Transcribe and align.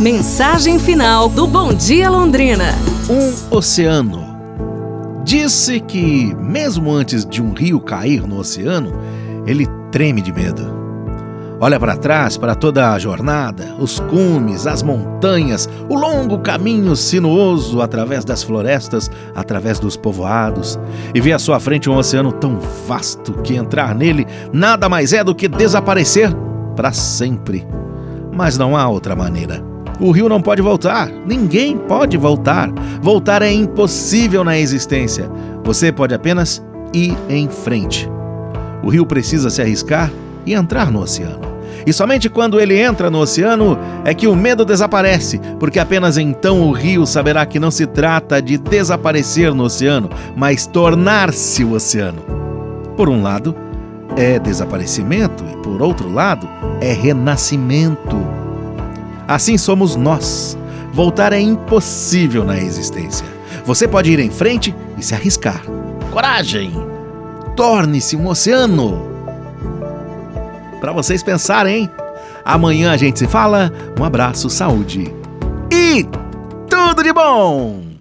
Mensagem 0.00 0.78
final 0.78 1.28
do 1.28 1.46
Bom 1.46 1.74
Dia 1.74 2.08
Londrina. 2.08 2.74
Um 3.10 3.56
oceano. 3.56 4.26
Disse 5.24 5.80
que, 5.80 6.34
mesmo 6.36 6.92
antes 6.92 7.24
de 7.24 7.42
um 7.42 7.52
rio 7.52 7.80
cair 7.80 8.26
no 8.26 8.38
oceano, 8.38 8.92
ele 9.46 9.66
treme 9.90 10.22
de 10.22 10.32
medo. 10.32 10.78
Olha 11.60 11.78
para 11.78 11.96
trás 11.96 12.36
para 12.36 12.54
toda 12.54 12.92
a 12.92 12.98
jornada, 12.98 13.74
os 13.80 13.98
cumes, 13.98 14.66
as 14.66 14.82
montanhas, 14.82 15.68
o 15.88 15.96
longo 15.96 16.38
caminho 16.38 16.94
sinuoso 16.94 17.82
através 17.82 18.24
das 18.24 18.44
florestas, 18.44 19.10
através 19.34 19.80
dos 19.80 19.96
povoados, 19.96 20.78
e 21.12 21.20
vê 21.20 21.32
à 21.32 21.38
sua 21.38 21.58
frente 21.58 21.90
um 21.90 21.96
oceano 21.96 22.30
tão 22.30 22.60
vasto 22.86 23.32
que 23.42 23.56
entrar 23.56 23.94
nele 23.94 24.26
nada 24.52 24.88
mais 24.88 25.12
é 25.12 25.24
do 25.24 25.34
que 25.34 25.48
desaparecer 25.48 26.32
para 26.76 26.92
sempre. 26.92 27.66
Mas 28.38 28.56
não 28.56 28.76
há 28.76 28.88
outra 28.88 29.16
maneira. 29.16 29.60
O 29.98 30.12
rio 30.12 30.28
não 30.28 30.40
pode 30.40 30.62
voltar, 30.62 31.10
ninguém 31.26 31.76
pode 31.76 32.16
voltar. 32.16 32.70
Voltar 33.02 33.42
é 33.42 33.50
impossível 33.52 34.44
na 34.44 34.56
existência. 34.56 35.28
Você 35.64 35.90
pode 35.90 36.14
apenas 36.14 36.64
ir 36.94 37.16
em 37.28 37.48
frente. 37.48 38.08
O 38.80 38.90
rio 38.90 39.04
precisa 39.04 39.50
se 39.50 39.60
arriscar 39.60 40.08
e 40.46 40.54
entrar 40.54 40.88
no 40.88 41.00
oceano. 41.00 41.40
E 41.84 41.92
somente 41.92 42.30
quando 42.30 42.60
ele 42.60 42.78
entra 42.78 43.10
no 43.10 43.18
oceano 43.18 43.76
é 44.04 44.14
que 44.14 44.28
o 44.28 44.36
medo 44.36 44.64
desaparece, 44.64 45.40
porque 45.58 45.80
apenas 45.80 46.16
então 46.16 46.60
o 46.60 46.70
rio 46.70 47.04
saberá 47.06 47.44
que 47.44 47.58
não 47.58 47.72
se 47.72 47.88
trata 47.88 48.40
de 48.40 48.56
desaparecer 48.56 49.52
no 49.52 49.64
oceano, 49.64 50.08
mas 50.36 50.64
tornar-se 50.64 51.64
o 51.64 51.72
oceano. 51.72 52.22
Por 52.96 53.08
um 53.08 53.20
lado, 53.20 53.52
é 54.16 54.38
desaparecimento 54.38 55.44
e 55.52 55.56
por 55.56 55.82
outro 55.82 56.08
lado, 56.08 56.48
é 56.80 56.92
renascimento. 56.92 58.27
Assim 59.28 59.58
somos 59.58 59.94
nós. 59.94 60.56
Voltar 60.92 61.34
é 61.34 61.38
impossível 61.38 62.44
na 62.44 62.56
existência. 62.56 63.26
Você 63.64 63.86
pode 63.86 64.10
ir 64.10 64.18
em 64.18 64.30
frente 64.30 64.74
e 64.96 65.04
se 65.04 65.14
arriscar. 65.14 65.62
Coragem! 66.10 66.72
Torne-se 67.54 68.16
um 68.16 68.26
oceano. 68.26 69.06
Para 70.80 70.92
vocês 70.92 71.22
pensarem, 71.22 71.82
hein? 71.82 71.90
Amanhã 72.44 72.92
a 72.92 72.96
gente 72.96 73.18
se 73.18 73.26
fala. 73.26 73.70
Um 74.00 74.04
abraço, 74.04 74.48
saúde 74.48 75.12
e 75.70 76.06
tudo 76.68 77.02
de 77.02 77.12
bom! 77.12 77.87